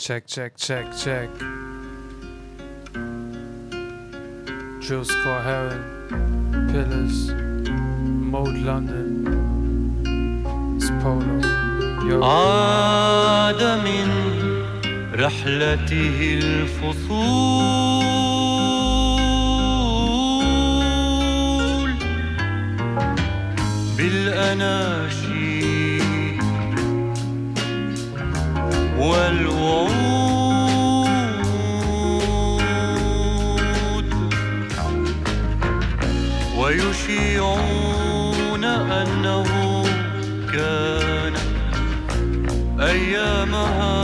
[0.00, 1.28] Check, check, check, check.
[4.80, 5.10] Jules
[5.42, 5.82] Heron,
[6.72, 7.32] Pillars,
[8.32, 9.26] Mode London,
[10.78, 11.36] it's Polo.
[12.08, 12.22] Yo.
[12.24, 14.08] عاد من
[15.14, 17.50] رحلته الفصول
[23.98, 25.60] بالأناشيد
[28.98, 29.89] والوعود
[37.20, 39.44] ويشيعون أنه
[40.52, 41.34] كان
[42.80, 43.99] أيامها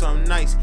[0.00, 0.56] something nice,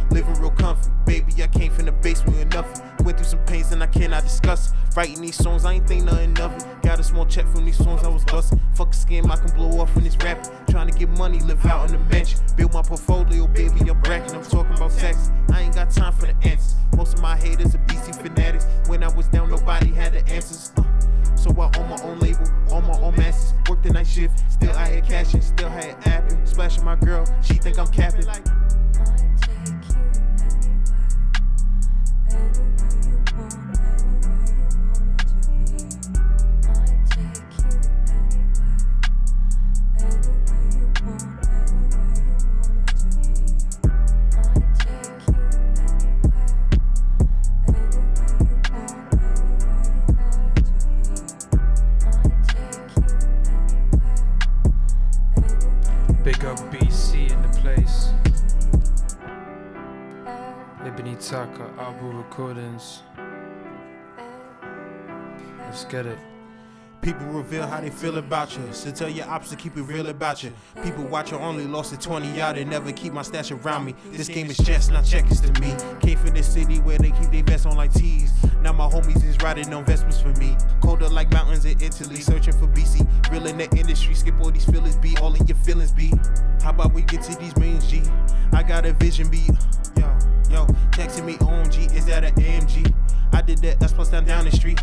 [68.87, 70.53] So tell your ops to keep it real about you.
[70.81, 73.93] People watch you only lost to 20 out and never keep my stash around me.
[74.11, 75.75] This game is chess, not checkers to me.
[75.99, 78.31] Came from the city where they keep their vests on like tees.
[78.61, 80.55] Now my homies is riding on Vespers for me.
[80.81, 83.05] Colder like mountains in Italy, searching for BC.
[83.29, 86.13] Real in the industry, skip all these feelings be all in your feelings be.
[86.63, 88.01] How about we get to these millions G?
[88.53, 89.49] I got a vision be.
[89.97, 90.07] Yo,
[90.49, 92.95] yo, texting me OMG, is that an AMG?
[93.33, 94.81] I did that S plus down down the street.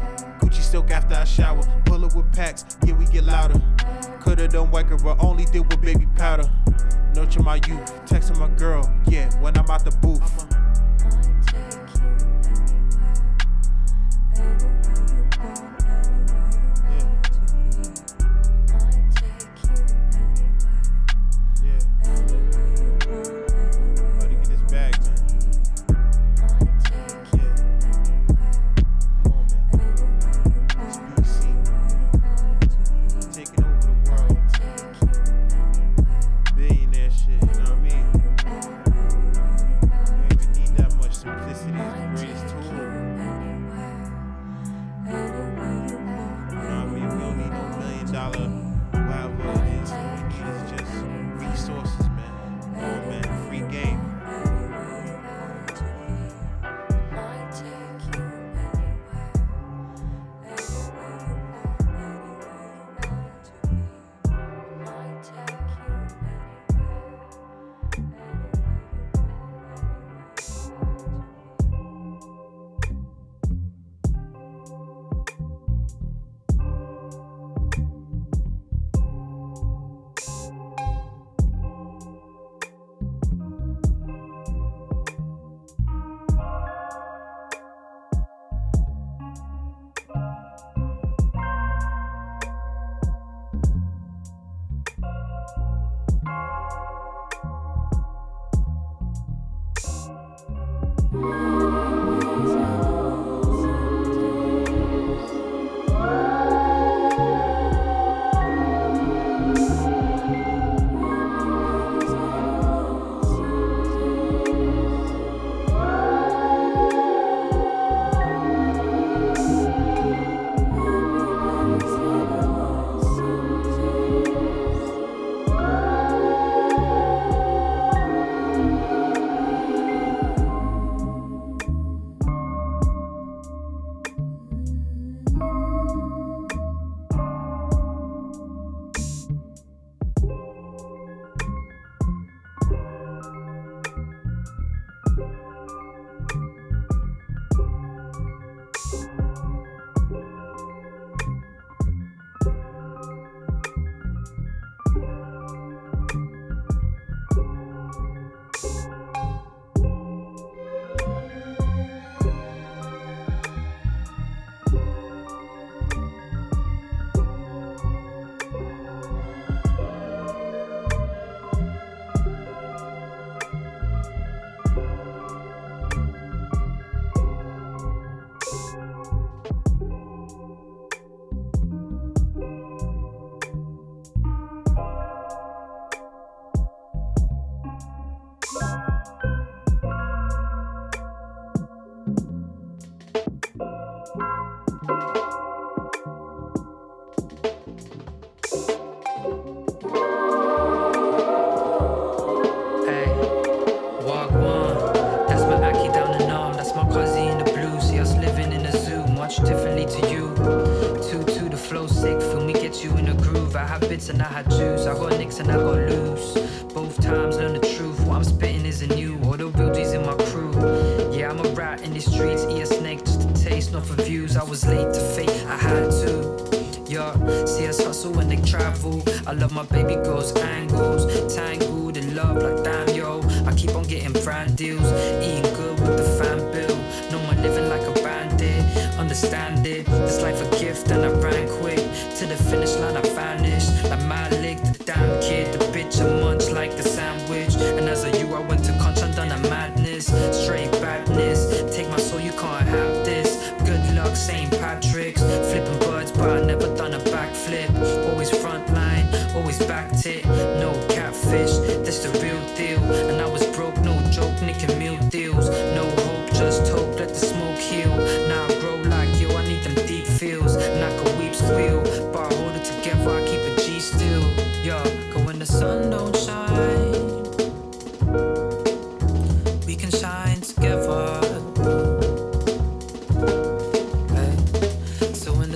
[0.54, 1.62] Gucci silk after I shower.
[1.84, 3.60] Pull up with packs, yeah, we get louder.
[4.20, 6.48] Coulda done wiker, but only did with baby powder.
[7.14, 10.22] Nurture my youth, texting my girl, yeah, when I'm out the booth.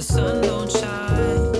[0.08, 1.57] Sun don't shine,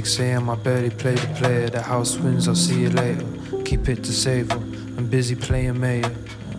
[0.00, 0.48] 6 a.m.
[0.48, 1.68] I barely play the player.
[1.68, 3.22] The house wins, I'll see you later.
[3.66, 4.54] Keep it to savor.
[4.96, 6.10] I'm busy playing mayor.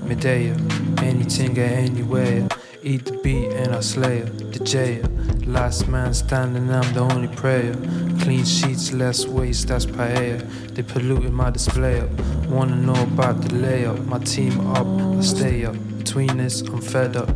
[0.03, 0.55] Medea,
[0.99, 2.47] anything get anywhere.
[2.83, 4.25] Eat the beat and I slay her.
[4.25, 5.01] The J.
[5.47, 7.73] Last man standing, I'm the only prayer.
[8.21, 10.39] Clean sheets, less waste, that's paella.
[10.75, 12.11] They polluted my display up.
[12.47, 14.05] Wanna know about the layup.
[14.05, 14.85] My team up,
[15.17, 15.75] I stay up.
[15.97, 17.29] Between this, I'm fed up.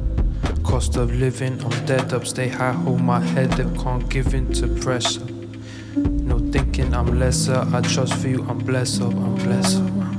[0.63, 2.28] Cost of living, I'm dead up.
[2.28, 5.35] Stay high, hold my head up, can't give in to pressure.
[6.76, 7.66] Thinking I'm lesser.
[7.72, 9.84] I trust for you, I'm blessed up, I'm blessed up.
[9.84, 10.14] I'm blessed up.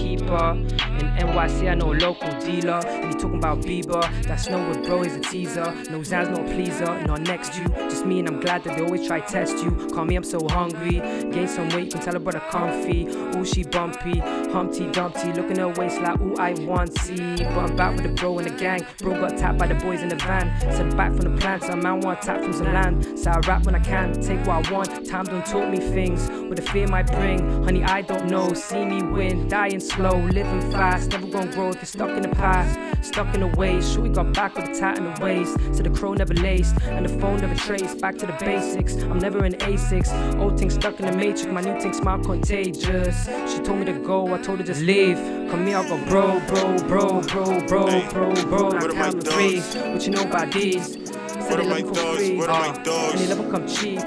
[0.00, 0.52] Keeper.
[1.00, 2.80] In NYC, I know a local dealer.
[2.86, 5.74] And he talking about Bieber, that Snowwood bro is a teaser.
[5.90, 7.64] No Zan's no pleaser, not next you.
[7.88, 9.70] Just me, and I'm glad that they always try test you.
[9.92, 11.00] Call me, I'm so hungry.
[11.32, 13.06] Gain some weight, you can tell her brother comfy.
[13.06, 14.18] Ooh, she bumpy,
[14.50, 17.36] Humpty Dumpty, looking her waist like, ooh, I want see.
[17.36, 18.86] But I'm back with the bro in the gang.
[18.98, 20.58] Bro got tapped by the boys in the van.
[20.60, 23.18] Sent back from the plan, so man want tap from some land.
[23.18, 25.06] So I rap when I can, take what I want.
[25.06, 27.64] Time don't taught me things, what the fear might bring.
[27.64, 28.52] Honey, I don't know.
[28.52, 31.10] See me win, dying slow, living fast.
[31.10, 32.78] Never gonna grow if you're stuck in the past.
[33.04, 35.56] Stuck in the ways, sure we got back with the tat in the waist.
[35.72, 38.00] So the crow never laced, and the phone never traced.
[38.00, 40.38] Back to the basics, I'm never in A6.
[40.40, 43.26] Old thing stuck in the matrix, my new thing smile contagious.
[43.52, 45.16] She told me to go, I told her just leave.
[45.50, 48.68] Come here, I go bro, bro, bro, bro, bro, bro, bro.
[48.70, 49.60] Now What are my count to three.
[49.92, 50.94] What you know about these?
[50.94, 52.16] Said What they are my love for dogs?
[52.18, 52.36] free.
[52.36, 53.12] What are my Uh, dogs?
[53.12, 54.00] And they never come cheap.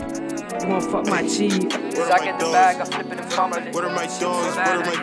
[0.61, 1.69] You wanna fuck my cheap?
[1.95, 2.53] Cause are I my get the dogs?
[2.53, 3.73] bag, I flip it and fumble it.
[3.75, 4.55] What are my dogs?
[4.55, 4.95] What are my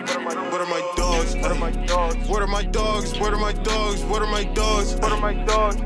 [0.51, 1.37] what are my dogs?
[1.37, 2.29] What are my dogs?
[2.29, 3.19] What are my dogs?
[3.19, 4.05] What are my dogs?
[4.05, 4.95] What are my dogs?
[4.97, 5.77] What are my dogs?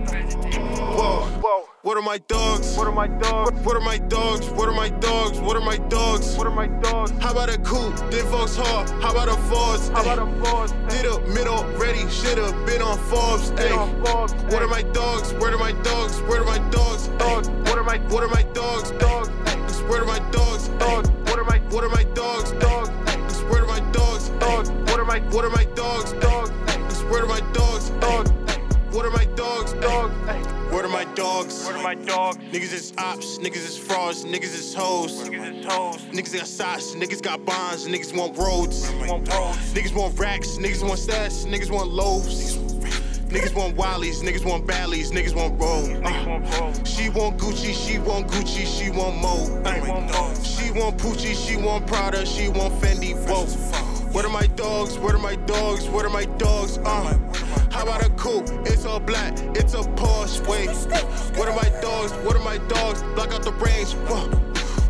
[0.95, 1.65] Whoa, whoa.
[1.83, 2.77] What are my dogs?
[2.77, 3.51] What are my dogs?
[3.67, 4.49] What are my dogs?
[4.51, 5.41] What are my dogs?
[5.41, 6.37] What are my dogs?
[6.37, 7.11] What are my dogs?
[7.21, 7.97] How about a coupe?
[8.13, 8.87] Then Vauxhall.
[9.03, 9.89] How about a Force?
[9.89, 10.71] How about a Force?
[10.89, 12.09] Did a middle ready?
[12.09, 13.51] Should've been on Forbes.
[13.59, 13.75] Ay.
[14.53, 15.33] What are my dogs?
[15.35, 16.21] Where are my dogs?
[16.23, 17.09] Where are my dogs?
[17.19, 17.49] Dogs.
[17.49, 18.93] What are my What are my dogs?
[18.93, 19.29] Dogs.
[19.89, 20.69] Where are my dogs?
[20.79, 21.11] Dogs.
[21.11, 22.53] What are my What are my dogs?
[22.53, 22.91] Dogs.
[23.51, 24.29] Where are my dogs?
[24.39, 24.71] Dogs.
[24.71, 26.13] What are my What are my dogs?
[26.13, 26.51] Dogs.
[27.11, 27.91] Where are my dogs?
[28.01, 28.31] Dogs.
[28.95, 29.73] What are my dogs?
[29.73, 30.15] Dogs.
[30.73, 31.67] What are my dogs?
[31.67, 32.37] Where are my dogs?
[32.37, 35.29] Niggas is ops, niggas is frauds, niggas is hoes.
[35.29, 35.97] Niggas is hoes.
[36.13, 38.89] Niggas got shots, niggas got bonds, niggas want roads.
[38.93, 42.57] Niggas want racks, niggas want stats, niggas want loaves.
[43.35, 45.91] Niggas want Wallies, niggas want Ballies, niggas want roll.
[46.07, 49.61] Uh, she want Gucci, she want Gucci, she want Mo.
[49.65, 53.84] Uh, she want Poochie, she want Prada, she want Fendi, whoa.
[54.15, 54.97] What are my dogs?
[54.97, 55.89] What are my dogs?
[55.89, 56.79] What are my dogs?
[56.79, 57.19] Uh,
[57.73, 58.49] how about a coupe?
[58.65, 60.39] It's all black, it's a Porsche.
[60.47, 60.69] Wait,
[61.37, 62.13] what are my dogs?
[62.25, 63.03] What are my dogs?
[63.17, 63.93] Block out the range.
[64.07, 64.29] Whoa.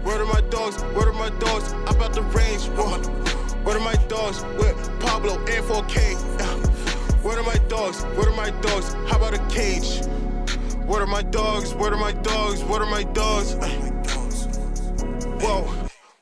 [0.05, 0.83] What are my dogs?
[0.93, 1.73] What are my dogs?
[1.73, 2.65] I'm out the range.
[2.77, 2.99] Whoa.
[3.65, 4.45] What are my dogs?
[4.59, 6.17] With Pablo and 4K.
[6.39, 6.59] Uh,
[7.23, 8.03] what are my dogs?
[8.19, 8.93] What are my dogs?
[9.09, 10.05] How about a cage?
[10.85, 11.73] What are my dogs?
[11.73, 12.63] What are my dogs?
[12.63, 13.55] What are my dogs?
[15.43, 15.63] Whoa.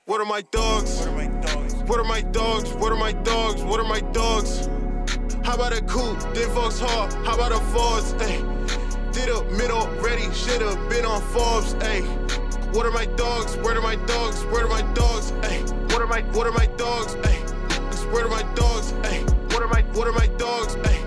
[0.04, 1.00] What are my dogs?
[1.00, 1.71] What are my dogs?
[1.86, 2.72] What are my dogs?
[2.74, 3.62] What are my dogs?
[3.62, 4.68] What are my dogs?
[5.44, 6.20] How about a coupe?
[6.34, 7.10] Then Vauxhall.
[7.24, 8.14] How about a Force?
[8.20, 8.42] Ay.
[9.12, 10.32] Did a middle ready?
[10.32, 11.74] Should've been on Forbes.
[11.80, 12.00] Ay.
[12.72, 13.56] What are my dogs?
[13.58, 14.44] Where are my dogs?
[14.46, 15.32] Where are my dogs?
[15.42, 15.58] Ay.
[15.90, 17.16] What are my What are my dogs?
[17.24, 17.42] Ay.
[18.12, 18.92] where are my dogs?
[19.04, 20.76] Ay, what are my, what are my dogs?
[20.84, 20.98] Ay,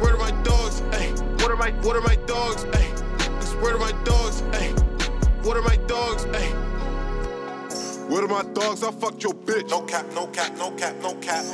[0.00, 0.80] where are my dogs?
[0.92, 1.10] Ay,
[1.42, 2.64] what are my, what are my dogs?
[2.72, 2.86] Ay,
[3.60, 4.42] where are my dogs?
[4.54, 4.68] Ay,
[5.42, 6.24] what are my dogs?
[6.32, 6.69] Ay.
[8.10, 8.82] Where are my dogs?
[8.82, 9.70] I fucked your bitch.
[9.70, 11.44] No cap, no cap, no cap, no cap.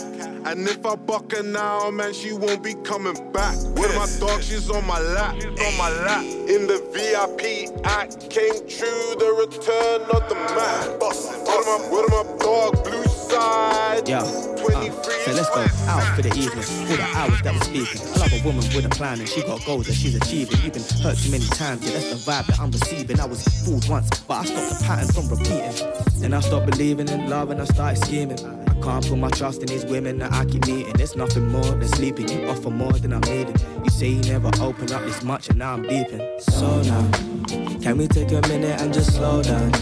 [0.47, 3.57] And if I buck her now, man, she won't be coming back.
[3.77, 4.49] Where are my dogs?
[4.49, 5.35] She's on my lap.
[5.35, 6.25] She's on my lap.
[6.25, 10.99] In the VIP act, came true the return of the man.
[10.99, 12.85] What are my, are my dog?
[12.85, 14.23] Blue Yeah.
[14.23, 14.93] Uh,
[15.25, 16.65] so let's go out for the evening.
[16.91, 18.01] All the hours that we're speaking.
[18.15, 20.59] I love a woman with a plan and she got goals that she's achieving.
[20.63, 23.19] You've been hurt too many times, yeah, that's the vibe that I'm receiving.
[23.19, 26.21] I was fooled once, but I stopped the pattern from repeating.
[26.21, 28.39] Then I stopped believing in love and I started scheming.
[28.69, 30.93] I can't put my trust in these women that I keep meeting.
[30.93, 32.29] There's nothing more than sleeping.
[32.29, 33.57] You offer more than I'm needing.
[33.83, 36.41] You say you never open up this much and now I'm beeping.
[36.43, 39.73] So now, can we take a minute and just slow down?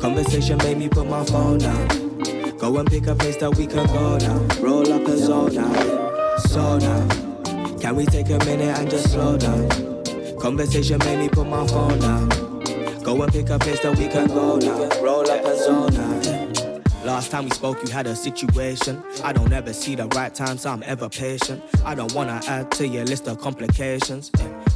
[0.00, 2.11] Conversation made me put my phone down.
[2.62, 4.38] Go and pick a place that we can go now.
[4.60, 6.36] Roll up and zone now.
[6.36, 7.08] So now,
[7.80, 9.68] can we take a minute and just slow down?
[10.38, 12.28] Conversation made me put my phone down.
[13.02, 14.78] Go and pick a place that we can go now.
[15.02, 15.58] Roll up and
[15.96, 16.11] now.
[17.04, 19.02] Last time we spoke, you had a situation.
[19.24, 21.60] I don't ever see the right time, so I'm ever patient.
[21.84, 24.30] I don't wanna add to your list of complications.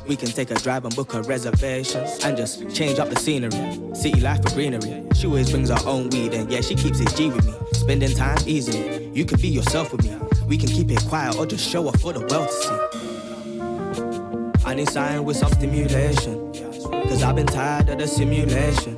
[0.09, 3.95] We can take a drive and book a reservation and just change up the scenery.
[3.95, 5.05] City life for greenery.
[5.15, 7.55] She always brings her own weed, and yeah, she keeps it G with me.
[7.73, 9.09] Spending time easily.
[9.15, 10.17] You can be yourself with me.
[10.49, 12.77] We can keep it quiet or just show up for the world to see.
[14.65, 16.53] I need sign with some stimulation.
[17.09, 18.97] Cause I've been tired of the simulation.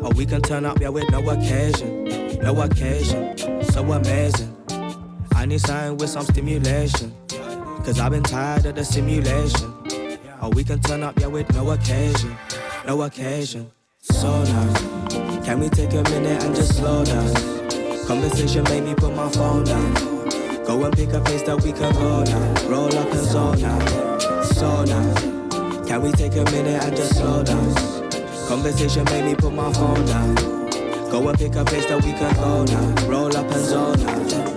[0.00, 2.21] Or we can turn up, yeah, with no occasion.
[2.42, 3.38] No occasion.
[3.70, 4.56] So amazing.
[5.36, 7.14] I need sign with some stimulation.
[7.84, 9.72] Cause I've been tired of the simulation.
[10.42, 12.36] Or we can turn up, yeah, with no occasion.
[12.84, 13.70] No occasion.
[14.00, 17.32] So now, can we take a minute and just slow down?
[18.06, 19.94] Conversation made me put my phone down.
[20.64, 22.68] Go and pick a place that we can go now.
[22.68, 24.18] Roll up and zone now.
[24.42, 27.74] So now, can we take a minute and just slow down?
[28.48, 30.61] Conversation made me put my phone down.
[31.12, 33.06] Go and pick a place that we can go now.
[33.06, 34.51] Roll up and zone now.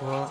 [0.00, 0.30] What?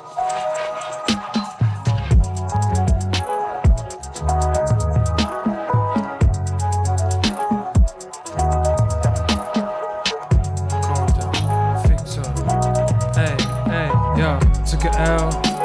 [10.82, 11.34] Calm down.
[11.88, 13.15] Fix up.
[13.15, 13.38] Hey,
[13.69, 14.39] hey, yo.
[14.65, 15.59] Took an L.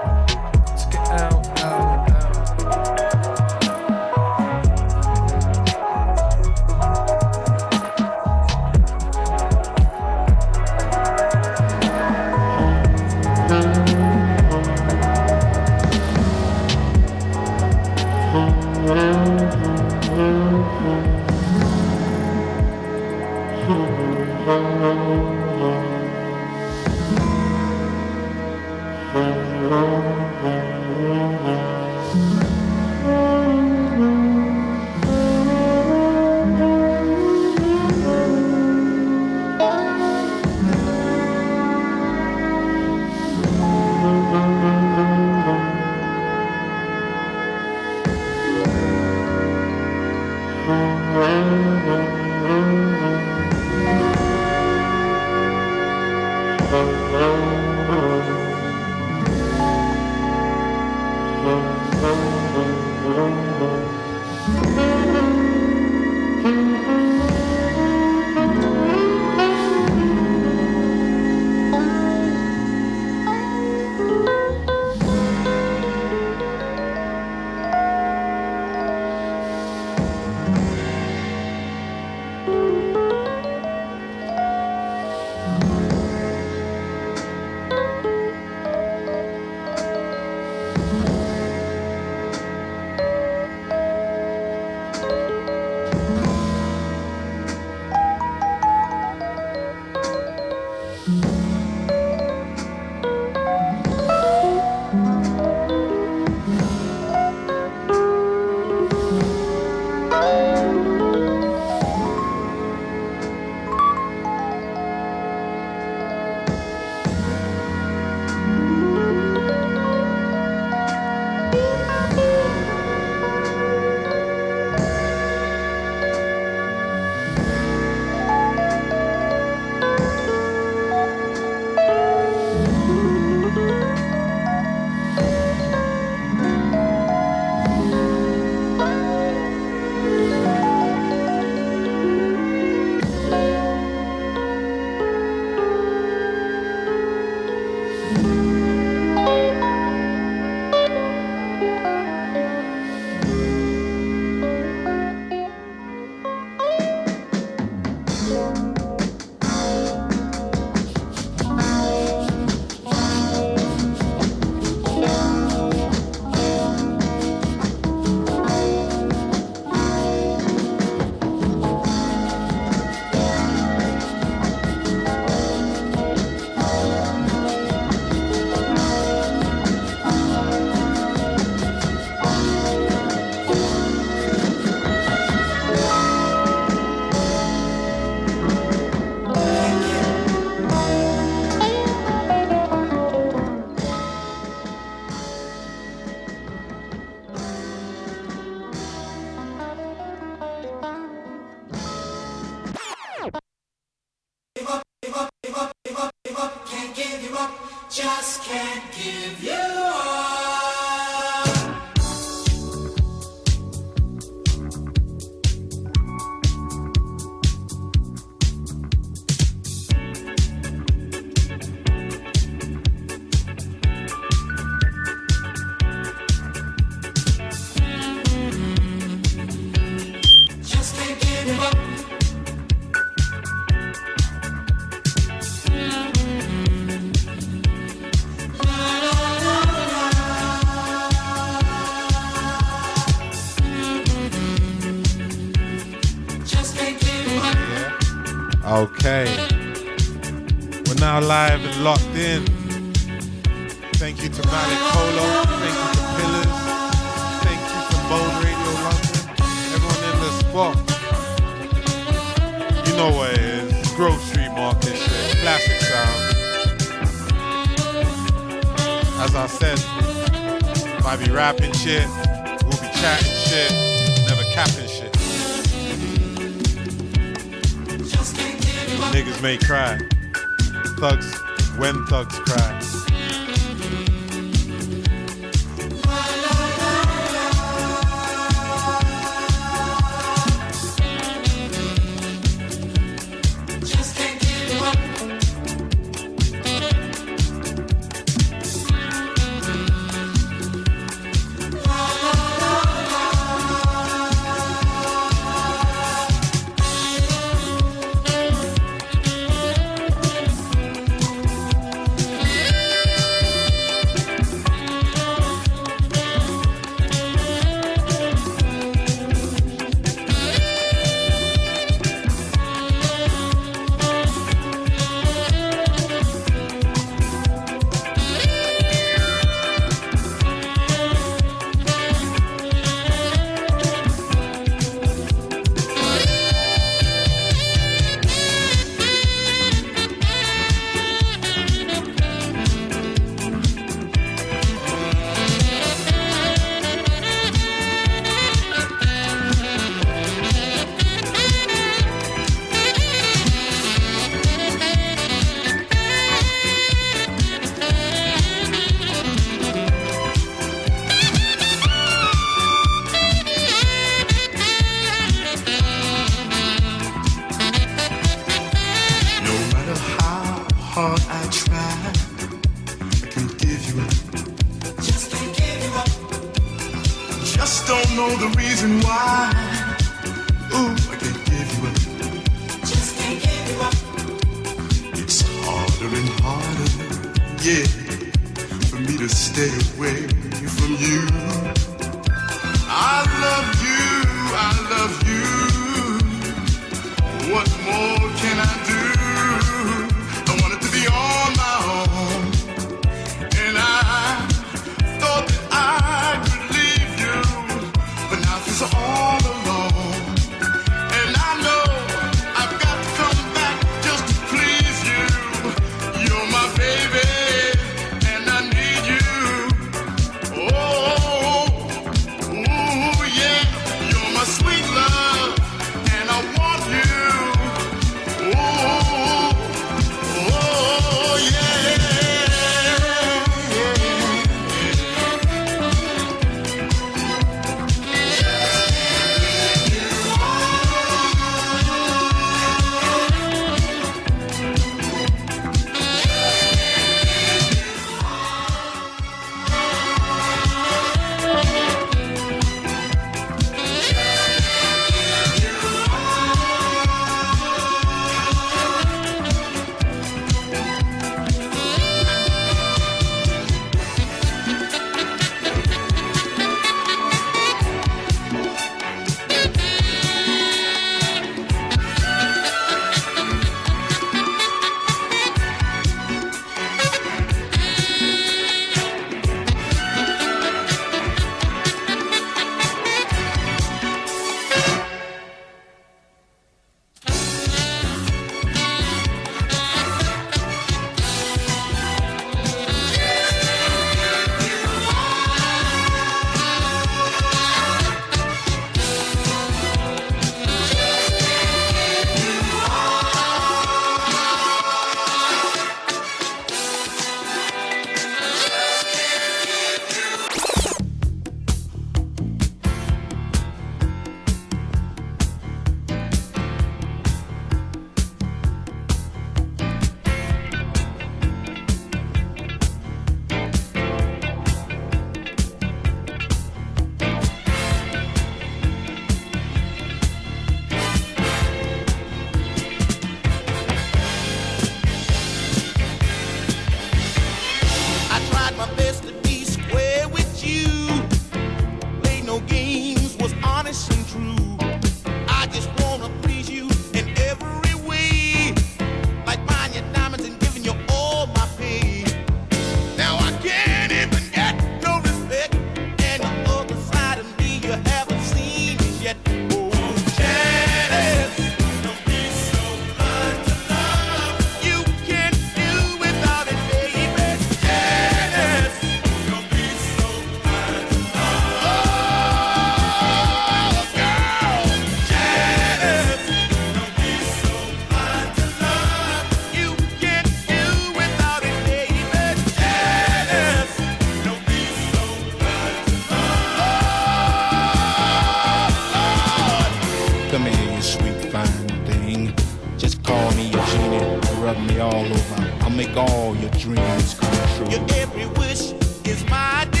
[594.61, 595.77] rub me all over.
[595.81, 597.89] I'll make all your dreams come true.
[597.89, 598.93] Your every wish
[599.25, 600.00] is my.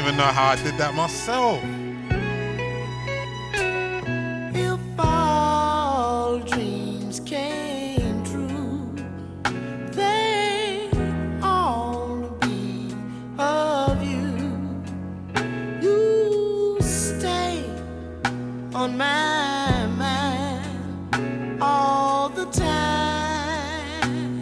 [0.00, 1.62] even know how I did that myself.
[4.54, 8.94] If all dreams came true,
[9.92, 10.88] they
[11.42, 12.94] all be
[13.38, 14.82] of you.
[15.82, 17.66] You stay
[18.74, 24.39] on my mind all the time.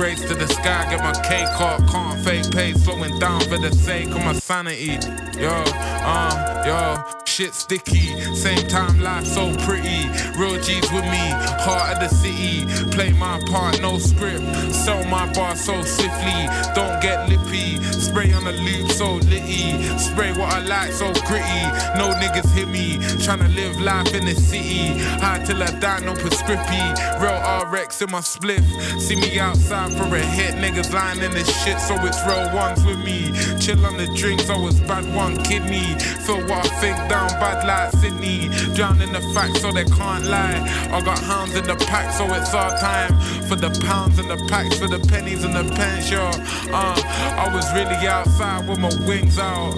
[0.00, 1.78] Grace to the sky, get my cake up.
[1.90, 4.96] Can't fake pace, slowing down for the sake of my sanity.
[5.38, 8.20] Yo, uh, yo, shit sticky.
[8.34, 10.02] Same time, life so pretty.
[10.36, 11.24] Real G's with me,
[11.62, 12.66] heart of the city.
[12.90, 14.42] Play my part, no script.
[14.74, 16.40] Sell my bar so swiftly.
[16.74, 17.80] Don't get lippy.
[17.92, 19.80] Spray on the loop so litty.
[19.96, 21.64] Spray what I like so gritty.
[21.96, 22.98] No niggas hit me.
[23.22, 24.98] Tryna live life in the city.
[25.22, 26.82] High till I die, no prescripy.
[27.22, 27.38] Real
[27.70, 28.66] RX in my spliff.
[29.00, 30.54] See me outside for a hit.
[30.56, 33.30] Niggas lying in this shit, so it's real ones with me.
[33.60, 35.94] Chill on the drinks, I was bad one kidney.
[36.26, 38.48] Feel what I think down bad like Sydney.
[38.74, 40.60] Drown in the facts so they can't lie.
[40.90, 43.18] I got hounds in the pack, so it's our time.
[43.48, 46.30] For the pounds and the packs, for the pennies and the pence, yo.
[46.72, 47.00] Uh,
[47.38, 49.74] I was really outside with my wings out.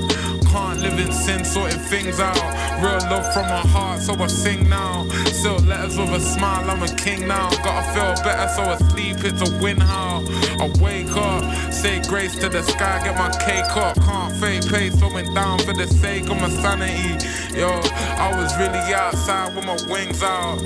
[0.53, 2.37] Can't live in sin, sorting things out.
[2.83, 5.09] Real love from my heart, so I sing now.
[5.33, 7.49] Still letters with a smile, I'm a king now.
[7.65, 10.23] Gotta feel better, so I sleep, it's a win how.
[10.61, 13.97] I wake up, say grace to the sky, get my cake up.
[14.03, 17.25] Can't fake pace, slowing down for the sake of my sanity.
[17.55, 20.59] Yo, I was really outside with my wings out.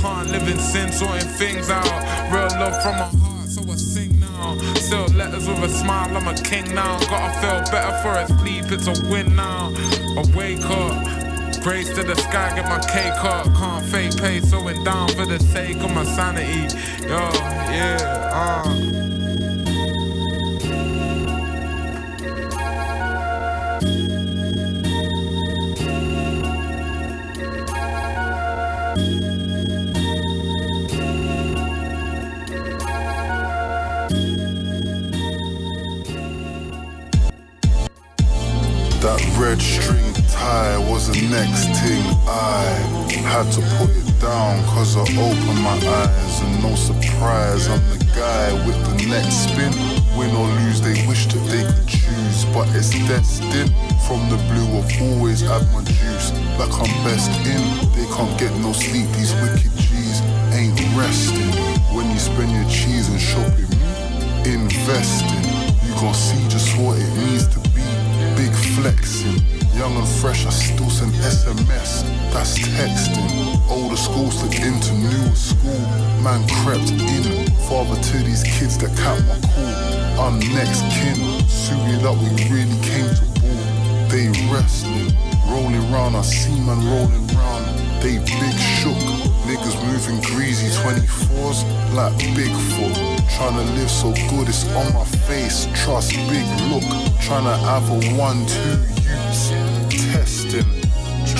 [0.00, 1.84] Can't live in sin, sorting things out.
[2.32, 4.56] Real love from my heart, so I sing now.
[4.74, 6.98] Still letters with a smile, I'm a king now.
[7.08, 9.72] Gotta feel better for a sleep, it's a win now.
[10.18, 11.62] I wake up.
[11.62, 13.46] Grace to the sky, get my cake up.
[13.56, 16.74] Can't fake pace, slowing down for the sake of my sanity.
[17.02, 17.18] Yo,
[17.72, 18.95] yeah, uh.
[39.06, 42.66] That red string tie was the next thing I
[43.22, 48.02] had to put it down cause I opened my eyes and no surprise I'm the
[48.18, 49.70] guy with the next spin.
[50.18, 53.70] Win or lose they wish that they could choose but it's destined.
[54.10, 57.62] From the blue I've always had my juice like I'm best in.
[57.94, 60.18] They can't get no sleep these wicked G's
[60.50, 61.54] ain't resting.
[61.94, 63.70] When you spend your cheese and shopping
[64.50, 65.46] investing
[65.86, 67.65] You gon' see just what it means to be
[68.36, 69.40] big flexing.
[69.74, 72.04] Young and fresh, I still send SMS.
[72.32, 73.58] That's texting.
[73.68, 75.80] Older school slipped into new school.
[76.22, 77.46] Man crept in.
[77.68, 80.28] Father to these kids that count my call.
[80.28, 81.18] I'm next kin.
[81.48, 84.08] Suited up, we really came to ball.
[84.12, 85.12] They wrestling.
[85.48, 87.64] Rolling round, I see man rolling round.
[88.02, 89.00] They big shook.
[89.48, 91.64] Niggas moving greasy 24s
[91.94, 93.15] like Bigfoot.
[93.34, 95.68] Tryna live so good, it's on my face.
[95.74, 96.82] Trust, big look.
[97.20, 99.50] Tryna have a one, two use.
[100.12, 100.64] Testing.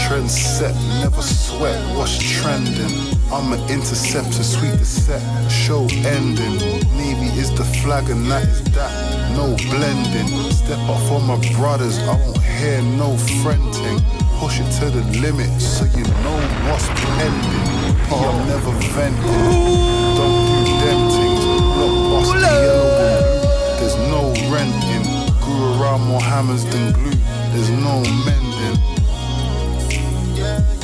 [0.07, 1.79] Trend set, never sweat.
[1.97, 3.17] What's trending?
[3.33, 5.23] I'm an interceptor, sweet the set.
[5.51, 6.59] Show ending.
[6.97, 8.93] Navy is the flag, and that is that.
[9.37, 10.29] No blending.
[10.51, 14.01] Step up for my brothers, I won't hear no fronting.
[14.39, 17.87] Push it to the limit so you know what's pending.
[18.13, 19.86] I'm never venting.
[25.97, 27.11] around more hammers than glue.
[27.53, 28.81] There's no mending.
[30.37, 30.77] Yeah.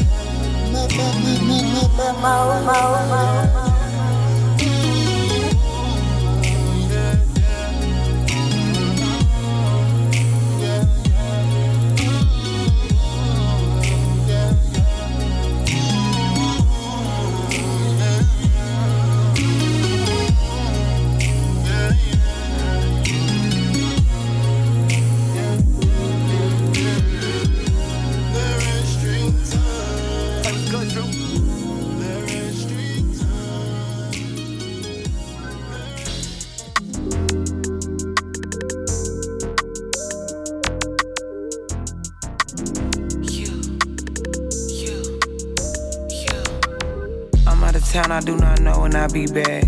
[49.02, 49.64] I be back.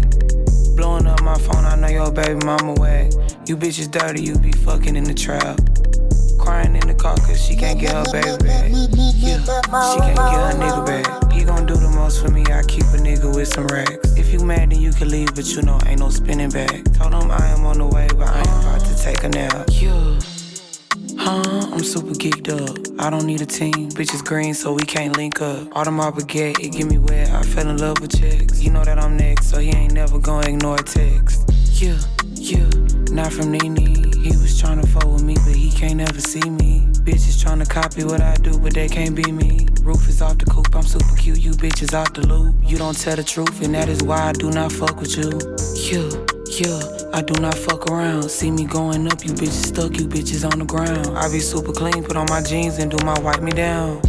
[0.77, 3.11] Blowing up my phone, I know your baby mama whack.
[3.49, 5.59] You bitches dirty, you be fucking in the trap.
[6.39, 8.71] Crying in the car cause she can't get her baby back.
[8.71, 11.33] Yeah, she can't get her nigga back.
[11.33, 14.17] He gon' do the most for me, I keep a nigga with some racks.
[14.17, 16.85] If you mad, then you can leave, but you know ain't no spinning back.
[16.93, 19.69] Told him I am on the way, but I ain't about to take a nap.
[19.73, 20.04] Yeah.
[21.75, 23.01] I'm super geeked up.
[23.01, 23.91] I don't need a team.
[23.91, 25.67] Bitches green, so we can't link up.
[25.71, 27.31] Audemars baguette, it get me wet.
[27.31, 28.63] I fell in love with chicks.
[28.63, 31.51] You know that I'm next, so he ain't never gonna ignore text.
[31.73, 31.99] Yeah,
[32.35, 32.69] yeah,
[33.11, 34.13] not from Nene.
[34.23, 36.87] He was tryna fuck with me, but he can't ever see me.
[37.03, 39.67] Bitches tryna copy what I do, but they can't be me.
[39.83, 41.41] Roof is off the coop, I'm super cute.
[41.41, 42.55] You bitches off the loop.
[42.63, 45.33] You don't tell the truth, and that is why I do not fuck with you.
[45.75, 46.09] Yeah,
[46.55, 48.29] yeah, I do not fuck around.
[48.29, 51.17] See me going up, you bitches stuck, you bitches on the ground.
[51.17, 54.03] I be super clean, put on my jeans and do my wipe me down.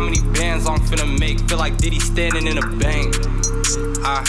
[0.00, 1.40] How many bands I'm finna make?
[1.46, 3.14] Feel like Diddy standing in a bank.
[4.02, 4.24] I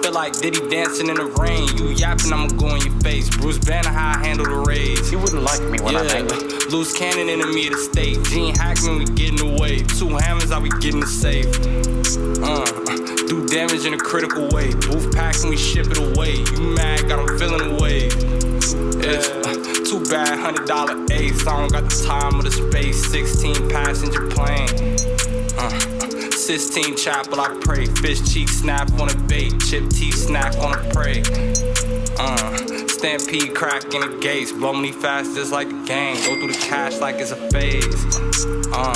[0.00, 1.66] feel like Diddy dancing in the rain.
[1.76, 3.28] You yapping, I'ma go in your face.
[3.36, 5.10] Bruce Banner, how I handle the raids.
[5.10, 6.22] You wouldn't like me when I'm yeah.
[6.22, 6.38] angry.
[6.70, 8.22] Loose cannon, of the state.
[8.26, 9.82] Gene Hackman, we getting away.
[9.98, 11.50] Two hammers, I be getting the safe.
[12.38, 14.70] Uh, do damage in a critical way.
[14.74, 16.34] Booth packing, we ship it away.
[16.54, 18.10] You mad, got 'em feeling away.
[19.02, 21.46] Uh, too bad, hundred dollar ace.
[21.46, 23.06] I don't got the time or the space.
[23.10, 24.96] 16 passenger plane.
[25.56, 27.86] Uh, 16 chapel, I pray.
[27.86, 29.52] Fish cheek snap on a bait.
[29.60, 31.22] Chip teeth snack on a prey.
[32.18, 32.56] Uh,
[32.88, 34.50] stampede crack in the gates.
[34.50, 36.16] Blow me fast just like a game.
[36.16, 38.16] Go through the cash like it's a phase.
[38.72, 38.94] Uh,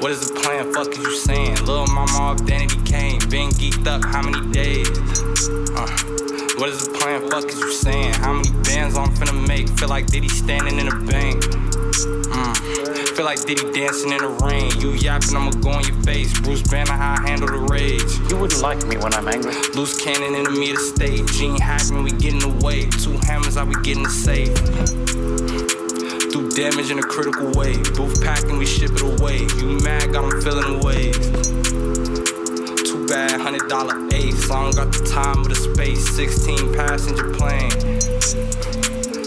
[0.00, 0.72] what is the plan?
[0.72, 1.56] Fuck is you saying?
[1.66, 3.18] Lil' mama off Danity Kane.
[3.28, 5.61] Been geeked up how many days?
[6.62, 7.28] What is the plan?
[7.28, 8.12] Fuck is you saying?
[8.22, 9.68] How many bands I'm finna make?
[9.80, 11.42] Feel like Diddy standing in a bank.
[11.42, 13.16] Mm.
[13.16, 14.70] Feel like Diddy dancing in the rain.
[14.78, 16.30] You yapping, I'ma go in your face.
[16.38, 18.06] Bruce Banner, how I handle the rage.
[18.30, 19.54] You wouldn't like me when I'm angry.
[19.74, 20.36] Loose cannon,
[20.70, 21.26] of the state.
[21.34, 22.86] Gene Hackman, we getting away.
[22.90, 24.54] Two hammers, I be getting the safe.
[26.30, 27.74] Do damage in a critical way.
[27.98, 29.50] Booth packing, we ship it away.
[29.58, 31.81] You mad, got 'em feeling the Too
[33.12, 34.50] bad, hundred dollar ace.
[34.50, 36.08] I don't got the time or the space.
[36.16, 38.00] 16 passenger plane.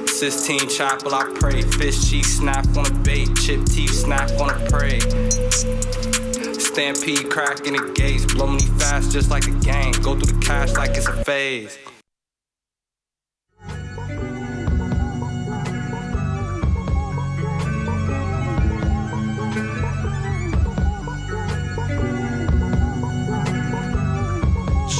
[0.08, 1.62] 16 chapel, I pray.
[1.62, 3.30] Fish cheek snap on a bait.
[3.36, 5.00] Chip teeth snap on a prey.
[6.58, 8.26] Stampede crack in the gates.
[8.34, 9.94] Blow me fast just like a game.
[10.02, 11.78] Go through the cash like it's a phase.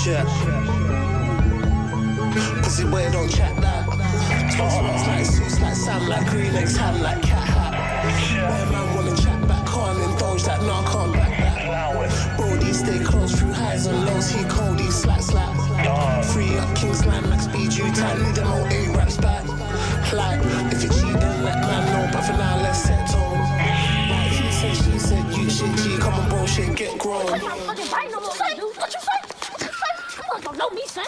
[0.06, 0.28] Check.
[2.62, 3.90] Pussy boy don't chat that.
[3.90, 8.06] Looks like suits like Sam, like green legs, ham like cat hat.
[8.06, 12.38] Where man wanna chat back, can't indulge that, nah, can't back that.
[12.38, 15.56] Brody stay close through highs and lows, he cold, he slap slap.
[16.26, 19.44] Free up King's Line, Max speed, you tight, need them old A raps back.
[20.14, 20.40] Like,
[20.72, 23.40] if you cheat, then let man know, but for now, let's set tone.
[23.40, 27.26] Like he said, she said, you shit, G, come on, bro, shit, get grown.
[27.26, 28.06] What you say?
[28.06, 29.10] What you say?
[30.66, 31.06] Know me, son.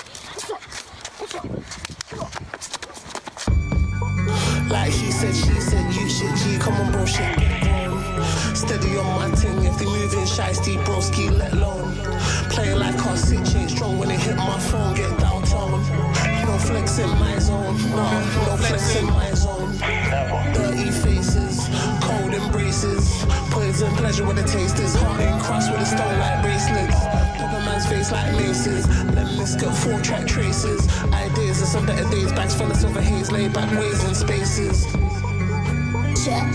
[4.70, 7.34] Like he said, she said, you shit, G, come on, bro, shit.
[8.56, 11.96] Steady on my ting, if they moving shiesty, broski, let alone.
[12.52, 15.72] Playing like our sitch ain't strong when they hit my phone, get downtown.
[16.46, 18.04] No flex in my zone, no,
[18.46, 19.76] no flex in my zone.
[20.54, 21.68] Dirty faces,
[22.02, 24.78] cold embraces, poison pleasure with the taste
[29.90, 30.88] four track traces.
[31.14, 34.86] Ideas of some better days, bags full of silver haze, laid back ways and spaces.
[36.26, 36.48] Check.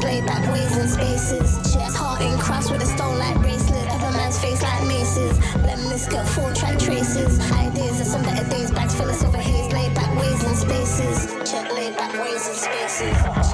[0.00, 1.72] Play back ways and spaces.
[1.72, 1.92] Check.
[1.92, 3.86] Heart in cross with a stone like bracelet.
[3.88, 5.38] A man's face like maces.
[5.64, 7.40] Lemnis got four track traces.
[7.52, 8.70] Ideas of some better days.
[8.70, 9.72] Bags full of silver haze.
[9.72, 11.50] Laid back ways and spaces.
[11.50, 11.72] Check.
[11.72, 13.47] Lay back ways and spaces.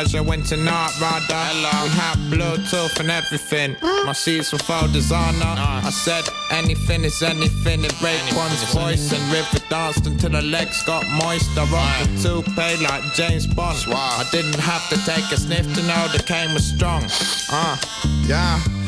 [0.00, 1.84] Turned the Persia into Knight Rider.
[1.84, 3.76] We had Bluetooth and everything.
[3.82, 5.44] My seats were fold designer.
[5.44, 7.84] I said anything is anything.
[7.84, 11.50] It Raekwon's voice and River danced until the legs got moist.
[11.58, 13.76] I rocked the toupee like James Bond.
[13.88, 17.04] I didn't have to take a sniff to know the cane was strong.
[17.52, 17.76] Uh,
[18.26, 18.79] yeah.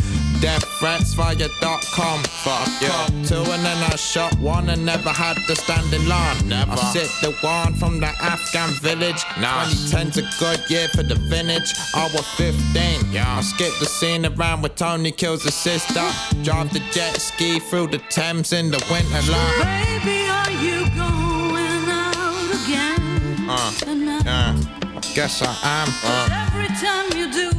[0.42, 2.24] Death threats via.com.
[2.24, 3.06] Fuck yeah.
[3.24, 6.48] Two and then I shot one and never had to stand in line.
[6.48, 6.72] Never.
[6.72, 9.22] I sit the one from the Afghan village.
[9.40, 9.92] Nice.
[9.92, 11.72] 2010's a good year for the vintage.
[11.94, 13.12] I was 15.
[13.12, 13.38] Yeah.
[13.38, 16.02] I skipped the scene around where Tony kills his sister.
[16.42, 19.62] Drive the jet ski through the Thames in the winter line.
[19.62, 24.22] Baby, are you going out again Uh, tonight?
[24.24, 24.58] yeah.
[24.96, 25.88] I guess I am.
[26.04, 27.51] Uh, Every time you do,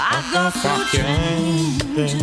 [0.00, 2.14] I go through changes.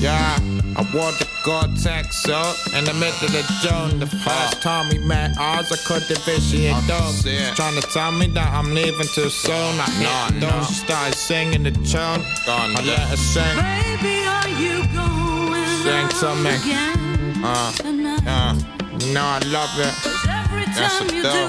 [0.00, 0.38] Yeah,
[0.76, 3.98] I wore the Gore-Tex suit in the middle of the June.
[3.98, 7.24] The first time we met, ours I could differentiate dogs.
[7.56, 9.52] Trying to tell me that I'm leaving too soon.
[9.80, 9.90] I
[10.30, 12.24] hit no, She started singing the tune.
[12.46, 13.56] I let her sing.
[13.58, 16.50] Baby, are you going Sing to me.
[16.56, 18.22] again Uh, tonight?
[18.26, 18.54] uh,
[19.00, 19.94] you know I love it.
[20.30, 21.48] Every That's time a you do,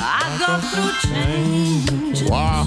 [0.00, 2.30] I go through changes.
[2.30, 2.66] Wow.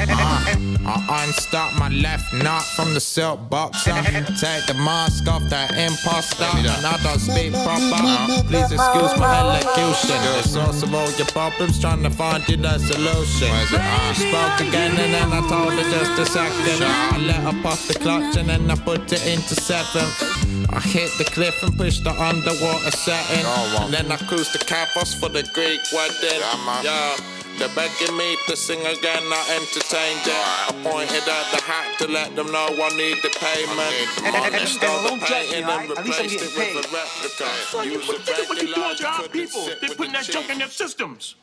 [0.00, 3.92] Uh, I unstop my left knot from the silk boxer.
[4.40, 6.44] Take the mask off that imposter.
[6.44, 8.48] And I don't speak proper.
[8.48, 10.16] Please excuse my elocution.
[10.38, 13.48] The source of all your problems, trying to find you the solution.
[13.50, 16.82] I spoke again and then I told her just a second.
[16.82, 20.22] I let her pop the clutch and then I put it into seventh.
[20.70, 23.44] I hit the cliff and pushed the underwater setting.
[23.82, 26.40] And then I cruised the Cavos for the Greek wedding.
[26.84, 27.16] Yeah.
[27.58, 30.42] They're begging me to sing again, I entertained it.
[30.68, 34.54] I pointed at the hat to let them know I need the payment.
[34.54, 37.48] I stole the painting and replaced it with a replica.
[37.84, 39.66] Use a What you doing to our people?
[39.80, 41.34] They're putting that junk in their systems.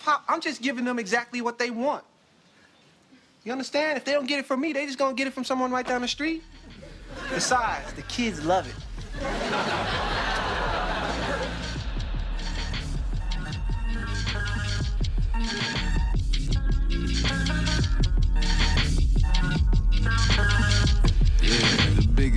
[0.00, 2.02] Pop, I'm just giving them exactly what they want.
[3.44, 3.96] You understand?
[3.96, 5.86] If they don't get it from me, they just gonna get it from someone right
[5.86, 6.42] down the street.
[7.32, 10.09] Besides, the kids love it.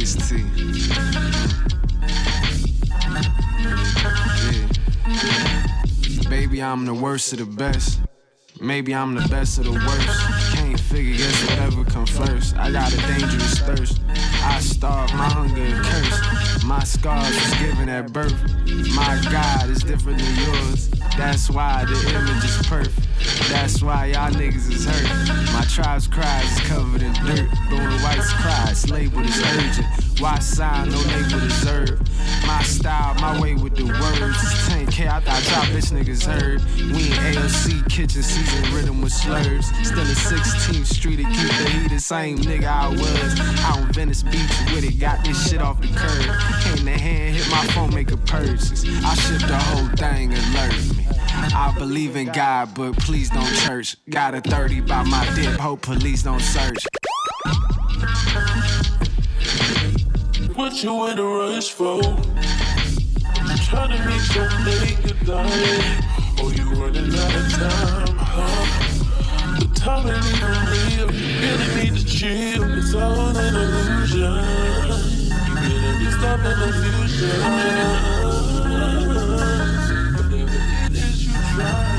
[0.03, 0.43] Biggest T.
[5.05, 6.29] Yeah.
[6.29, 8.01] Baby, I'm the worst of the best.
[8.59, 10.32] Maybe I'm the best of the worst
[10.93, 12.55] figure, guess whatever come first.
[12.55, 13.99] I got a dangerous thirst.
[14.43, 16.63] I starve, my hunger and curse.
[16.63, 18.39] My scars was given at birth.
[18.95, 20.89] My God is different than yours.
[21.17, 23.07] That's why the image is perfect.
[23.49, 25.53] That's why y'all niggas is hurt.
[25.53, 27.49] My tribe's cries is covered in dirt.
[27.69, 29.87] Doing white's cries, labeled as urgent.
[30.19, 32.01] Why sign, no label deserve.
[32.45, 34.37] My style, my way with the words.
[34.43, 36.61] It's 10K, I thought y'all bitch niggas heard.
[36.77, 39.65] We in AOC, kitchen season, rhythm with slurs.
[39.83, 43.39] Still a 16 same street and keep the heat the same nigga I was.
[43.61, 46.77] Out on Venice Beach with it, got this shit off the curb.
[46.77, 48.83] Came in hand, hit my phone, make a purchase.
[49.03, 51.07] I shipped the whole thing, alert me.
[51.55, 53.95] I believe in God, but please don't church.
[54.09, 56.85] Got a 30 by my dip, hope police don't search.
[60.55, 62.01] What you in a rush for?
[63.35, 66.03] I'm trying to make something good, darling.
[66.39, 68.92] Oh, you running out of time, huh?
[69.83, 71.11] Time ain't even real.
[71.11, 72.63] You really need to chill.
[72.77, 74.33] It's all an illusion.
[75.43, 77.37] You better be stopping the future.
[80.23, 81.92] Whatever it is you try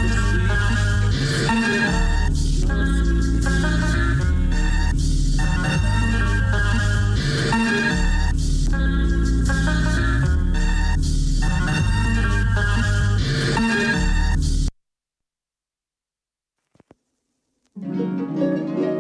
[17.85, 18.94] Música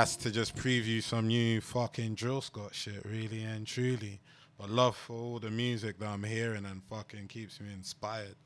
[0.00, 4.18] that's to just preview some new fucking drill Scott shit, really and truly.
[4.58, 8.36] But love for all the music that I'm hearing and fucking keeps me inspired.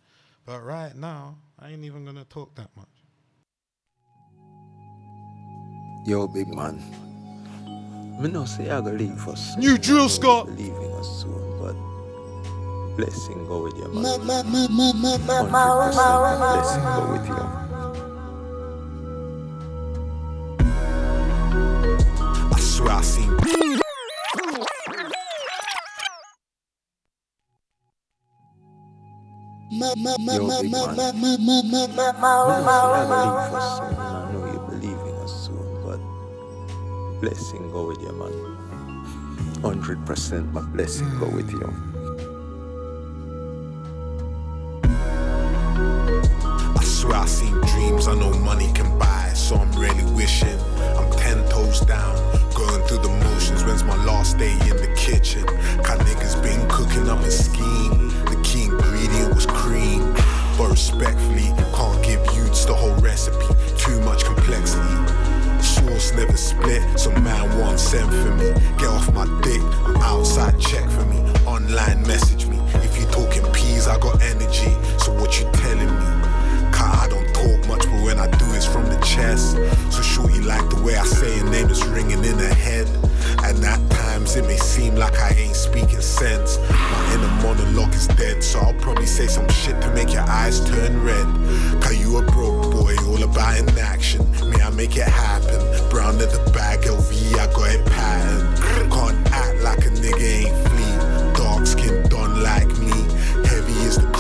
[0.45, 2.89] But right now, I ain't even gonna talk that much.
[6.05, 6.83] Yo, big man.
[8.21, 9.57] Me know say I gonna leave us.
[9.57, 10.49] New drill Scott.
[10.51, 14.03] Leaving us soon, but blessing go with you, man.
[14.03, 17.64] Ma- ma- ma- ma- ma- ma- 100% ma- ma- ma- blessing go with you.
[22.91, 23.31] I seen.
[29.71, 31.01] Yo, big man.
[31.01, 31.13] I
[33.79, 34.45] soon, I know
[34.83, 36.01] you us soon, but
[37.21, 38.33] blessing go with you, man.
[39.63, 41.61] 100% my blessing go with you.
[46.77, 49.14] I swear I seen dreams I know money can buy,
[49.45, 50.59] so I'm really wishing.
[50.97, 52.17] I'm ten toes down,
[52.55, 53.63] going through the motions.
[53.63, 55.45] When's my last day in the kitchen?
[55.85, 58.09] Cause niggas been cooking up a scheme.
[58.25, 60.15] The key ingredient was cream,
[60.57, 63.45] but respectfully, can't give youths the whole recipe.
[63.77, 64.97] Too much complexity.
[65.61, 68.49] Sauce never split, so man won't for me.
[68.79, 71.21] Get off my dick, I'm outside, check for me.
[71.45, 72.57] Online message me.
[72.77, 74.73] If you talking peas, I got energy.
[75.05, 76.24] So what you telling me?
[77.45, 79.57] talk much, but when I do, it's from the chest.
[79.93, 82.89] So shorty like the way I say your name is ringing in her head.
[83.45, 86.59] And at times it may seem like I ain't speaking sense.
[86.71, 90.65] My inner monologue is dead, so I'll probably say some shit to make your eyes
[90.69, 91.27] turn red.
[91.83, 94.23] Cause you a broke boy, all about in action.
[94.51, 95.61] May I make it happen.
[95.91, 98.93] Brown in the bag, LV, I got it patterned.
[98.93, 100.74] Can't act like a nigga ain't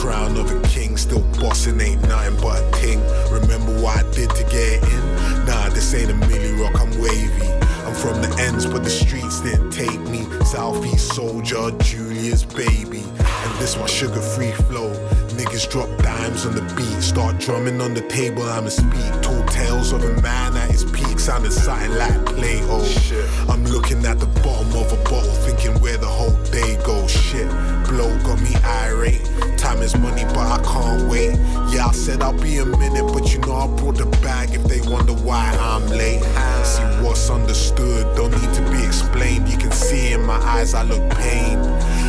[0.04, 0.98] crown of a king.
[0.98, 3.00] Still bossing ain't nothing but a ting.
[3.32, 5.02] Remember what I did to get in?
[5.46, 7.48] Nah, this ain't a milli rock, I'm wavy.
[7.86, 10.26] I'm from the ends, but the streets didn't take me.
[10.44, 13.02] Southeast soldier, Julia's baby.
[13.44, 14.92] And this my sugar free flow.
[15.36, 19.22] Niggas drop dimes on the beat, start drumming on the table, I'ma speak.
[19.22, 22.84] Told tales of a man at his peak, sounding something like Plato.
[22.84, 27.10] Shit, I'm looking at the bottom of a bottle, thinking where the whole day goes.
[27.10, 27.48] Shit,
[27.88, 29.28] blow got me irate.
[29.58, 31.36] Time is money, but I can't wait.
[31.72, 34.62] Yeah, I said I'll be a minute, but you know I brought the bag if
[34.64, 36.22] they wonder why I'm late.
[36.64, 39.48] See what's understood, don't need to be explained.
[39.48, 41.58] You can see in my eyes I look pain.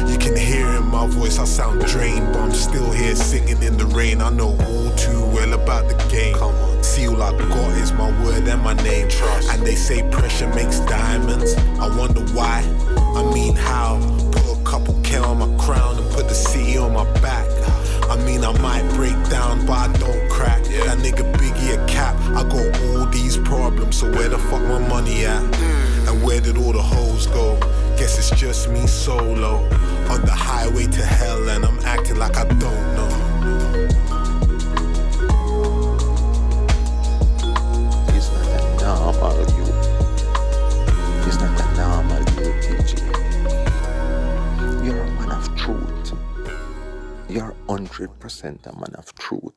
[0.07, 3.77] You can hear in my voice I sound drained, but I'm still here singing in
[3.77, 4.21] the rain.
[4.21, 6.35] I know all too well about the game.
[6.35, 9.09] Come on, see all I got is my word and my name.
[9.09, 9.49] Trust.
[9.51, 11.55] And they say pressure makes diamonds.
[11.79, 12.61] I wonder why.
[13.15, 13.99] I mean how.
[14.31, 17.47] Put a couple K on my crown and put the city on my back.
[18.09, 20.63] I mean I might break down, but I don't crack.
[20.69, 20.85] Yeah.
[20.85, 22.15] That nigga Biggie a cap.
[22.37, 25.41] I got all these problems, so where the fuck my money at?
[25.41, 26.09] Hmm.
[26.09, 27.57] And where did all the hoes go?
[27.97, 29.67] Guess it's just me solo
[30.09, 32.61] on the highway to hell, and I'm acting like I don't
[32.95, 33.09] know.
[38.09, 39.67] It's not a normal you.
[41.27, 42.93] It's not a normal you, TG.
[44.85, 46.13] You're a man of truth.
[47.29, 49.53] You're 100% a man of truth.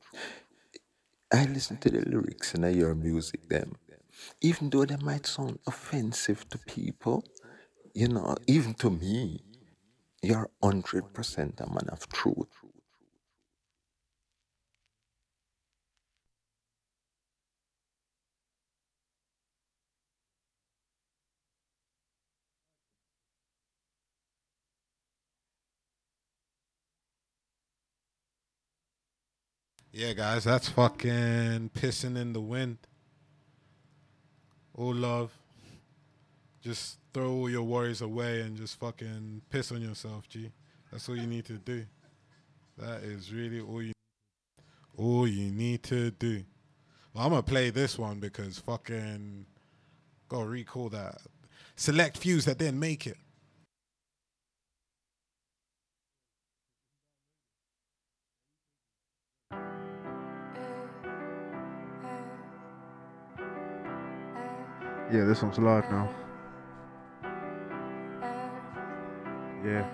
[1.31, 3.75] I listen to the lyrics and I hear music them.
[4.41, 7.23] Even though they might sound offensive to people,
[7.93, 9.43] you know, even to me,
[10.21, 12.47] you're 100% a man of truth.
[29.91, 32.77] Yeah, guys, that's fucking pissing in the wind.
[34.75, 35.38] All love.
[36.69, 40.51] Just throw your worries away and just fucking piss on yourself, G.
[40.91, 41.83] That's all you need to do.
[42.77, 43.93] That is really all you
[44.95, 46.43] all you need to do.
[47.11, 49.47] Well, I'm gonna play this one because fucking
[50.27, 51.17] gotta recall that.
[51.75, 53.17] Select fews that didn't make it.
[65.11, 66.18] Yeah, this one's live now.
[69.63, 69.85] Yeah.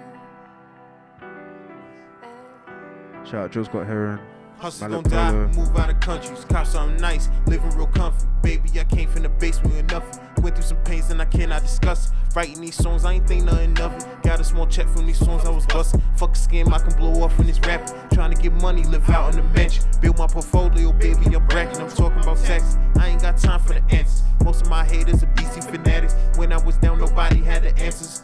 [3.24, 4.20] Shout out Drill Scott Heron.
[4.58, 8.26] Hustle Mallet gon' die, uh, move out of countries, cop something nice, living real comfy.
[8.42, 10.24] Baby, I came from the basement with nothing.
[10.42, 12.08] Went through some pains and I cannot discuss.
[12.08, 12.14] it.
[12.36, 14.06] Writing these songs, I ain't think nothing of it.
[14.24, 16.02] Got a small check from these songs I was busting.
[16.16, 17.94] Fuck a scam, I can blow off when it's rapping.
[18.14, 19.80] Trying to get money, live out on the bench.
[20.00, 21.82] Build my portfolio, baby, I'm bracking.
[21.82, 22.78] I'm talking about sex.
[23.00, 24.24] I ain't got time for the answers.
[24.44, 26.16] Most of my haters are BC fanatics.
[26.38, 28.22] When I was down, nobody had the answers.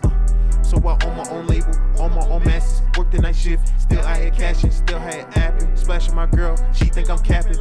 [0.72, 2.82] So I own my own label, on my own masters.
[2.98, 5.78] Worked the night shift, still out here cashing, still had apping.
[5.78, 7.58] Splashing my girl, she think I'm capping.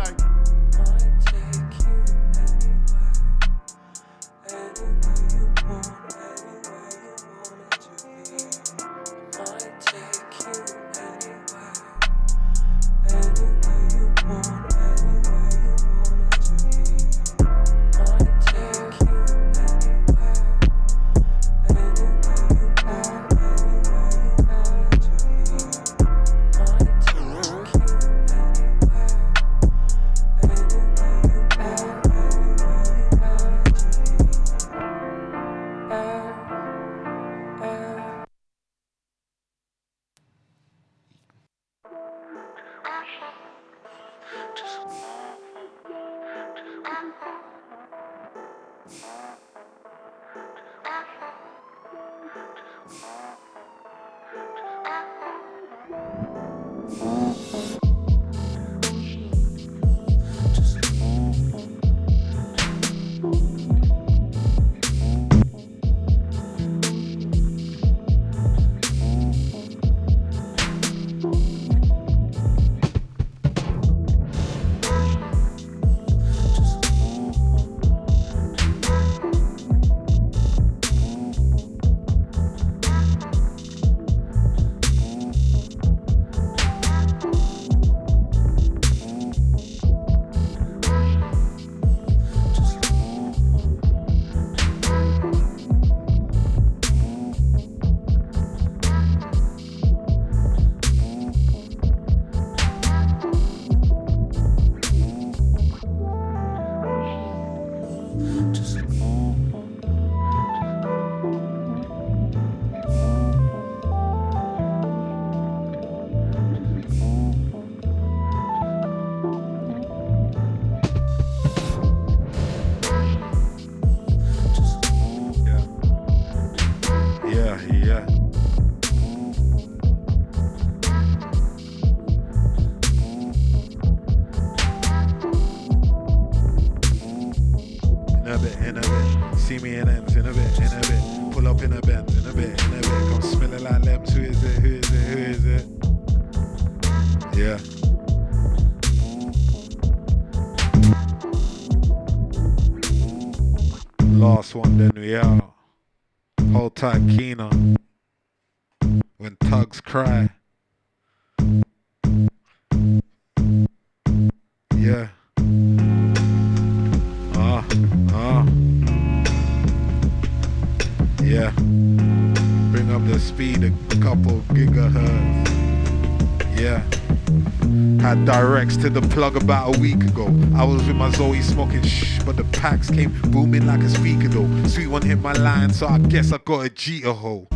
[179.11, 180.27] Plug about a week ago.
[180.55, 184.29] I was with my Zoe smoking shh, but the packs came booming like a speaker
[184.29, 184.69] though.
[184.69, 187.49] Sweet one hit my line, so I guess I got a Jeter hoe.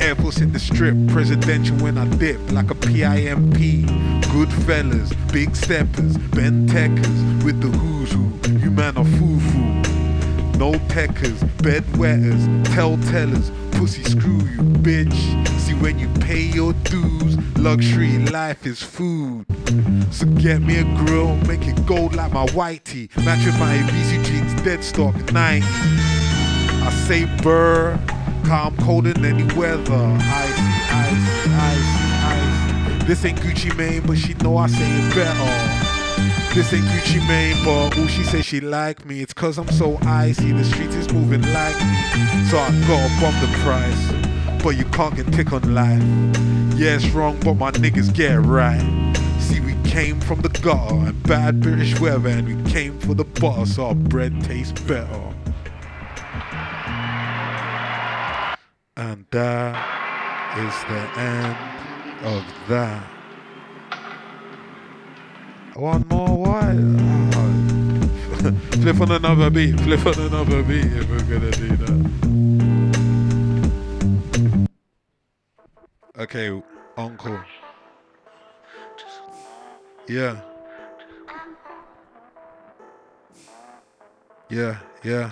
[0.00, 3.86] Air Force in the strip, presidential when I dip like a PIMP.
[4.32, 8.58] Good fellas, big steppers, Ben Techers with the who's who.
[8.58, 9.96] You man are foo foo.
[10.58, 15.48] No techers, bed wetters, telltellers, pussy screw you, bitch.
[15.60, 19.46] See when you pay your dues, luxury life is food.
[20.10, 23.14] So get me a grill, make it gold like my whitey.
[23.24, 25.66] Match with my ABC jeans, dead stock 90.
[25.66, 27.98] I say burr,
[28.44, 30.18] calm cold in any weather.
[30.20, 30.62] Icy,
[30.92, 33.06] icy, icy, icy.
[33.06, 35.75] This ain't Gucci Mane, but she know I say it better.
[36.56, 39.20] This ain't Gucci Mane, but ooh, she say she like me.
[39.20, 42.46] It's cause I'm so icy, the streets is moving like me.
[42.48, 44.62] So I gotta bump the price.
[44.64, 46.02] But you can't get tick on life.
[46.78, 48.80] Yeah, it's wrong, but my niggas get it right.
[49.38, 53.24] See, we came from the gutter and bad British weather, and we came for the
[53.24, 55.34] butter, so our bread tastes better.
[58.96, 63.15] And that is the end of that.
[65.76, 66.74] One more white.
[68.80, 69.78] flip on another beat.
[69.80, 71.96] Flip on another beat if we're gonna do that.
[76.18, 76.62] Okay,
[76.96, 77.38] uncle.
[80.08, 80.40] Yeah.
[84.48, 85.30] Yeah, yeah.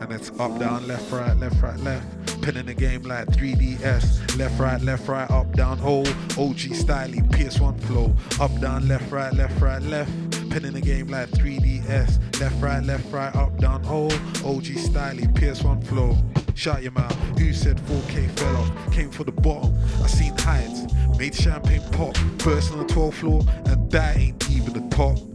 [0.00, 2.40] And it's up, down, left, right, left, right, left.
[2.40, 4.38] Pinning the game like 3DS.
[4.38, 6.08] Left, right, left, right, up, down, hold.
[6.38, 8.14] OG styling, PS1 flow.
[8.40, 10.10] Up, down, left, right, left, right, left.
[10.48, 12.40] Pinning the game like 3DS.
[12.40, 14.14] Left, right, left, right, up, down, hold.
[14.42, 16.16] OG styling, PS1 flow.
[16.54, 17.14] Shut your mouth.
[17.38, 18.92] Who said 4K fell off?
[18.92, 19.76] Came for the bottom.
[20.02, 20.92] I seen heights.
[21.18, 22.16] Made champagne pop.
[22.38, 23.42] First on the 12th floor.
[23.66, 25.29] And that ain't even the top.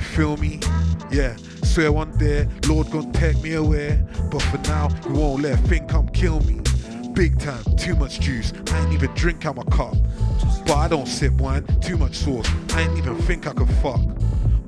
[0.00, 0.58] You feel me?
[1.10, 1.36] Yeah.
[1.62, 4.02] Swear one day, Lord gon' take me away.
[4.30, 6.62] But for now, you won't let a thing come kill me.
[7.12, 8.54] Big time, too much juice.
[8.72, 9.94] I ain't even drink out my cup.
[10.64, 12.48] But I don't sip wine, too much sauce.
[12.72, 14.00] I ain't even think I could fuck.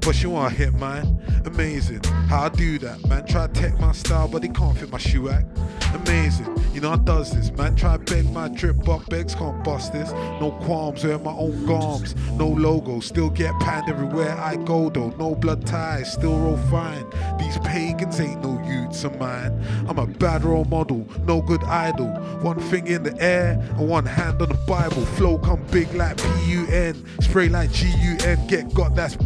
[0.05, 1.23] But you want to hit mine?
[1.45, 2.03] Amazing.
[2.29, 3.07] How I do that?
[3.07, 5.47] Man try to take my style, but he can't fit my shoe act.
[5.95, 6.49] Amazing.
[6.73, 7.53] You know I does this.
[7.53, 10.11] Man try beg my drip, but begs can't bust this.
[10.41, 12.17] No qualms, wear my own garms.
[12.37, 15.11] No logo, still get panned everywhere I go though.
[15.19, 17.05] No blood ties, still roll fine.
[17.39, 19.53] These pagans ain't no youths of mine.
[19.87, 22.09] I'm a bad role model, no good idol.
[22.41, 25.05] One finger in the air and one hand on the Bible.
[25.05, 27.05] Flow come big like P-U-N.
[27.21, 28.47] Spray like G-U-N.
[28.47, 29.17] Get got, that's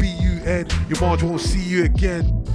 [0.68, 0.86] B-U-N.
[0.88, 2.46] Your Marge won't see you again.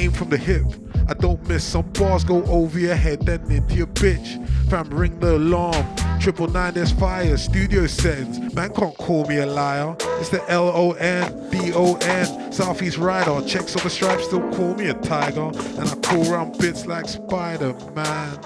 [0.00, 0.64] Aim from the hip.
[1.08, 1.64] I don't miss.
[1.64, 4.46] Some bars go over your head, then into your bitch.
[4.70, 5.86] Fam, ring the alarm.
[6.18, 7.36] Triple nine, there's fire.
[7.36, 8.54] Studio settings.
[8.54, 9.94] Man can't call me a liar.
[10.20, 12.52] It's the L O N D O N.
[12.52, 13.46] Southeast Rider.
[13.46, 15.50] Checks on the stripes, still call me a tiger.
[15.78, 18.38] And I call around bits like Spider Man.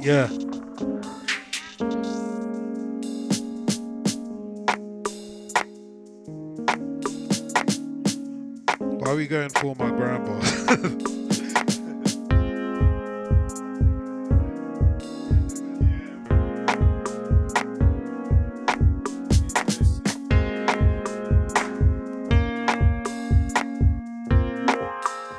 [0.00, 0.28] Yeah.
[9.10, 10.38] Are we going for my grandpa?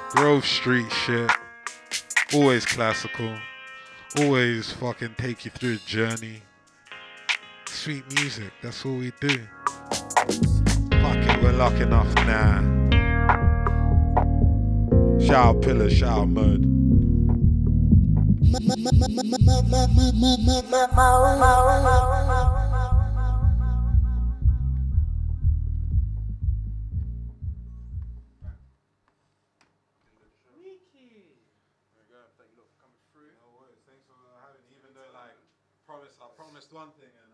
[0.10, 1.32] Grove Street shit.
[2.34, 3.38] Always classical.
[4.20, 6.42] Always fucking take you through a journey.
[7.68, 9.40] Sweet music, that's all we do.
[11.00, 12.81] Fuck it, we're lucky enough now.
[15.32, 16.82] Shout out Pillar, shout out Mud.
[36.72, 37.31] One thing and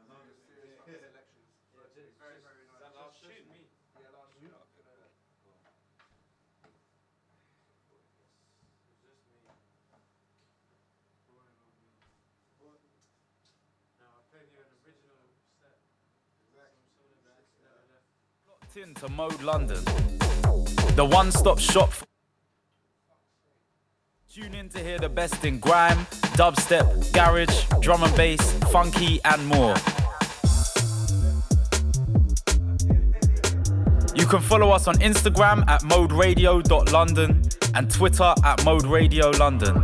[18.78, 19.84] into Mode London,
[20.96, 21.92] the one stop shop.
[21.92, 22.06] For-
[24.32, 25.98] Tune in to hear the best in grime,
[26.38, 29.74] dubstep, garage, drum and bass, funky, and more.
[34.16, 37.44] You can follow us on Instagram at moderadio.london
[37.74, 39.76] and Twitter at Mode Radio London.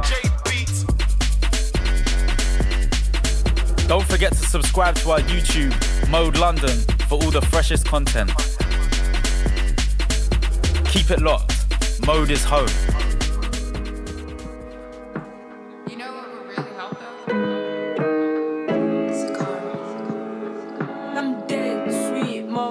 [3.87, 5.73] Don't forget to subscribe to our YouTube,
[6.09, 8.31] Mode London, for all the freshest content.
[10.93, 12.05] Keep it locked.
[12.05, 12.67] Mode is home.
[21.17, 22.69] I'm dead sweet, my.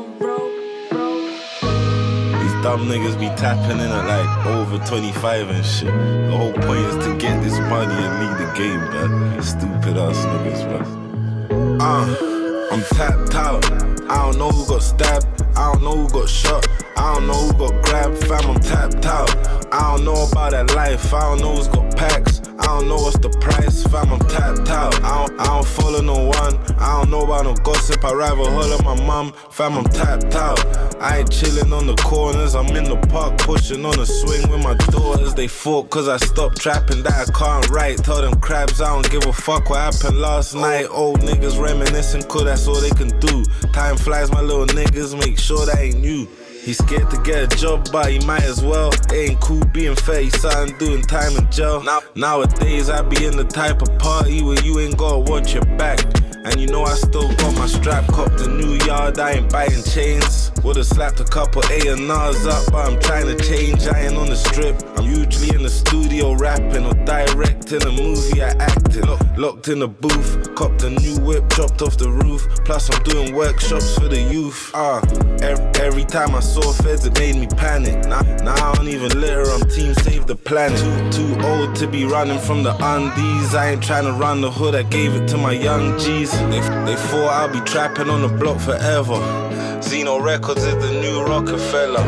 [2.39, 5.87] These dumb niggas be tapping in at like over 25 and shit.
[5.87, 9.43] The whole point is to get this money and leave the game, man.
[9.43, 11.81] Stupid ass niggas, man.
[11.81, 13.65] Uh, I'm tapped out.
[14.09, 15.43] I don't know who got stabbed.
[15.57, 16.82] I don't know who got shot.
[17.03, 18.19] I don't know who got grabbed.
[18.29, 19.29] Fam, I'm tapped out.
[19.75, 21.13] I don't know about that life.
[21.13, 22.41] I don't know who's got packs.
[22.61, 23.83] I don't know what's the price.
[23.89, 24.95] Fam, I'm tapped out.
[25.03, 26.55] I don't, I don't follow no one.
[26.79, 28.05] I don't know about no gossip.
[28.05, 29.33] I rather holler my mum.
[29.51, 30.61] Fam, I'm tapped out.
[31.03, 32.55] I ain't chilling on the corners.
[32.55, 35.35] I'm in the park pushing on a swing with my daughters.
[35.35, 37.99] They fought cause I stopped trapping that I can't write.
[38.05, 40.87] Tell them crabs I don't give a fuck what happened last night.
[40.89, 43.45] Old niggas reminiscing, cause that's all they can do.
[43.73, 45.19] Time flies, my little niggas.
[45.19, 46.29] Make sure that ain't you.
[46.63, 48.93] He's scared to get a job, but he might as well.
[48.93, 51.83] It ain't cool being 30 something doing time in jail.
[51.83, 55.65] Now, nowadays, I be in the type of party where you ain't gotta watch your
[55.77, 55.99] back.
[56.45, 59.83] And you know I still got my strap, copped a new yard, I ain't buying
[59.83, 60.53] chains.
[60.63, 64.37] Would've slapped a couple A&Rs up, but I'm trying to change, I ain't on the
[64.37, 64.92] strip.
[65.03, 69.05] Usually in the studio rapping or directing a movie I acted.
[69.37, 72.47] Locked in the booth, copped a new whip, chopped off the roof.
[72.65, 74.71] Plus I'm doing workshops for the youth.
[74.75, 75.01] Ah,
[75.43, 78.05] every, every time I saw feds, it made me panic.
[78.07, 80.79] Now, now I don't even litter, I'm team save the planet.
[80.79, 83.55] Too, too old to be running from the undies.
[83.55, 86.33] I ain't trying to run the hood, I gave it to my young G's.
[86.33, 89.52] They, they thought I'll be trapping on the block forever.
[89.83, 92.05] Zeno Records is the new Rockefeller.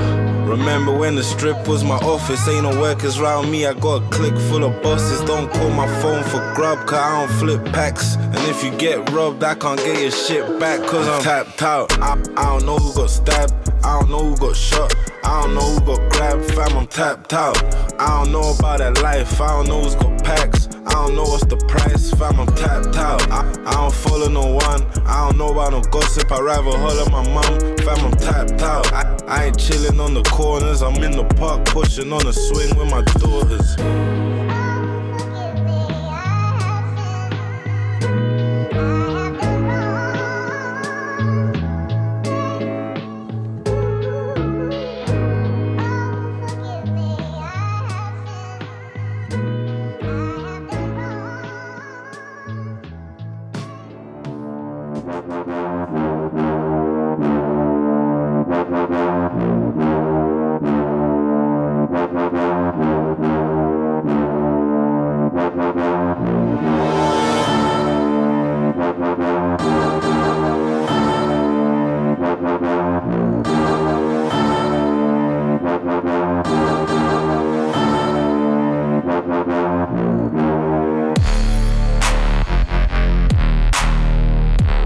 [0.47, 2.47] Remember when the strip was my office?
[2.49, 3.67] Ain't no workers round me.
[3.67, 5.21] I got a clique full of bosses.
[5.23, 8.17] Don't call my phone for grub, cause I don't flip packs.
[8.17, 11.93] And if you get robbed, I can't get your shit back, cause I'm tapped out.
[12.01, 13.53] I, I don't know who got stabbed.
[13.85, 14.95] I don't know who got shot.
[15.25, 16.45] I don't know who got grabbed.
[16.55, 17.57] Fam, I'm tapped out.
[18.01, 19.41] I don't know about that life.
[19.41, 20.69] I don't know who's got packs.
[20.87, 23.23] I don't know what's the price, fam, I'm tapped out.
[23.31, 27.09] I, I don't follow no one, I don't know about no gossip, I rather holler
[27.11, 28.93] my mum, fam, I'm tapped out.
[28.93, 32.77] I, I ain't chilling on the corners, I'm in the park pushing on a swing
[32.77, 33.77] with my daughters.